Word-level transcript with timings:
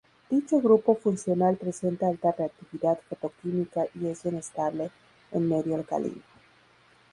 Dicho 0.31 0.59
grupo 0.59 0.95
funcional 0.95 1.57
presenta 1.57 2.07
alta 2.07 2.31
reactividad 2.31 2.99
fotoquímica 3.07 3.83
y 3.93 4.07
es 4.07 4.25
inestable 4.25 4.89
en 5.31 5.47
medio 5.47 5.75
alcalino. 5.75 6.23